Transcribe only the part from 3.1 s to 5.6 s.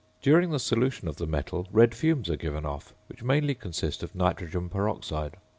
mainly consist of nitrogen peroxide.